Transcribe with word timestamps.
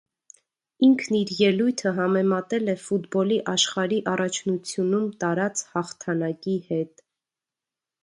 Ինքն 0.87 1.17
իր 1.19 1.33
ելույթը 1.39 1.91
համեմատել 1.99 2.73
է 2.75 2.75
ֆուտբոլի 2.87 3.39
աշխարհի 3.55 4.01
առաջնությունում 4.15 5.09
տարած 5.27 5.65
հաղթանակի 5.77 6.61
հետ։ 6.73 7.09